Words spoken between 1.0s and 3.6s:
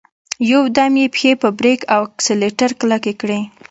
يې پښې په بريک او اکسلېټر کلکې کړې.